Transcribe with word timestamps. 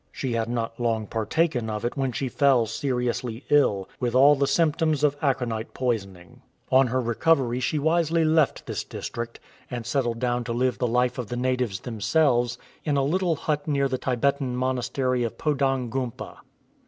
She 0.11 0.33
had 0.33 0.49
not 0.49 0.79
long 0.79 1.05
partaken 1.05 1.69
of 1.69 1.85
it 1.85 1.95
when 1.95 2.11
she 2.11 2.27
fell 2.27 2.65
seriously 2.65 3.43
ill, 3.51 3.87
with 3.99 4.15
all 4.15 4.33
the 4.33 4.47
symptoms 4.47 5.03
of 5.03 5.15
aconite 5.21 5.75
poisoning. 5.75 6.41
On 6.71 6.87
her 6.87 6.99
recovery 6.99 7.59
she 7.59 7.77
wisely 7.77 8.25
left 8.25 8.65
this 8.65 8.83
district, 8.83 9.39
and 9.69 9.85
settled 9.85 10.17
down 10.17 10.43
to 10.45 10.53
live 10.53 10.77
78 10.77 10.79
PONTSO 10.79 10.79
the 10.87 10.91
life 10.91 11.17
of 11.19 11.27
the 11.27 11.37
natives 11.37 11.79
themselves 11.81 12.57
in 12.83 12.97
a 12.97 13.03
little 13.03 13.35
hut 13.35 13.67
near 13.67 13.87
the 13.87 13.99
Tibetan 13.99 14.55
monastery 14.55 15.23
of 15.23 15.37
Podang 15.37 15.91
Gumpa. 15.91 16.37